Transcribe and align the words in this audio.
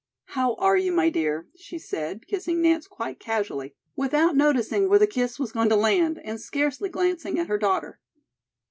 "How 0.33 0.55
are 0.55 0.77
you, 0.77 0.91
my 0.91 1.11
dear?" 1.11 1.47
she 1.55 1.77
said, 1.77 2.25
kissing 2.25 2.59
Nance 2.59 2.87
quite 2.87 3.19
casually, 3.19 3.75
without 3.95 4.35
noticing 4.35 4.89
where 4.89 4.97
the 4.97 5.05
kiss 5.05 5.37
was 5.37 5.51
going 5.51 5.69
to 5.69 5.75
land, 5.75 6.19
and 6.23 6.41
scarcely 6.41 6.89
glancing 6.89 7.37
at 7.37 7.45
her 7.45 7.59
daughter. 7.59 7.99